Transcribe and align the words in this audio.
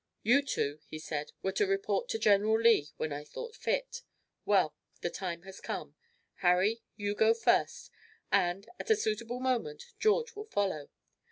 "You 0.23 0.41
two," 0.41 0.79
he 0.87 0.97
said, 0.97 1.31
"were 1.43 1.51
to 1.51 1.67
report 1.67 2.09
to 2.09 2.17
General 2.17 2.59
Lee 2.59 2.89
when 2.97 3.13
I 3.13 3.23
thought 3.23 3.53
fit. 3.55 4.01
Well, 4.45 4.73
the 5.01 5.11
time 5.11 5.43
has 5.43 5.61
come; 5.61 5.93
Harry, 6.37 6.81
you 6.95 7.13
go 7.13 7.35
first, 7.35 7.91
and, 8.31 8.67
at 8.79 8.89
a 8.89 8.95
suitable 8.95 9.39
moment, 9.39 9.93
George 9.99 10.35
will 10.35 10.45
follow. 10.47 10.89